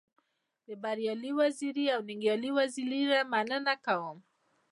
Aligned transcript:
د 0.67 0.69
بريالي 0.83 1.31
وزيري 1.39 1.85
او 1.95 2.01
ننګيالي 2.09 2.49
وزيري 2.57 3.01
نه 3.11 3.19
مننه 3.31 3.75
کوم. 3.85 4.17